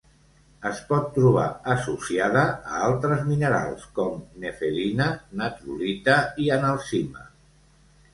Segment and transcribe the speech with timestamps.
[0.67, 1.43] Es pot trobar
[1.73, 5.07] associada a altres minerals, com nefelina,
[5.43, 7.29] natrolita i analcima.